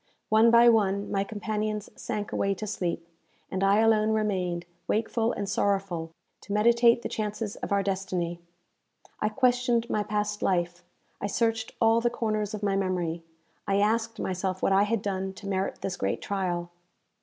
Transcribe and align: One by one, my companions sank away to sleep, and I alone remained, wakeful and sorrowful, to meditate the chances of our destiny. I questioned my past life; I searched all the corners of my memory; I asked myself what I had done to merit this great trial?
One 0.29 0.49
by 0.49 0.67
one, 0.67 1.11
my 1.11 1.23
companions 1.23 1.87
sank 1.95 2.31
away 2.31 2.55
to 2.55 2.65
sleep, 2.65 3.07
and 3.51 3.63
I 3.63 3.77
alone 3.81 4.09
remained, 4.13 4.65
wakeful 4.87 5.31
and 5.31 5.47
sorrowful, 5.47 6.09
to 6.41 6.53
meditate 6.53 7.03
the 7.03 7.07
chances 7.07 7.55
of 7.57 7.71
our 7.71 7.83
destiny. 7.83 8.39
I 9.19 9.29
questioned 9.29 9.87
my 9.91 10.01
past 10.01 10.41
life; 10.41 10.83
I 11.21 11.27
searched 11.27 11.73
all 11.79 12.01
the 12.01 12.09
corners 12.09 12.55
of 12.55 12.63
my 12.63 12.75
memory; 12.75 13.21
I 13.67 13.75
asked 13.77 14.19
myself 14.19 14.63
what 14.63 14.73
I 14.73 14.85
had 14.85 15.03
done 15.03 15.33
to 15.33 15.47
merit 15.47 15.81
this 15.81 15.97
great 15.97 16.19
trial? 16.19 16.71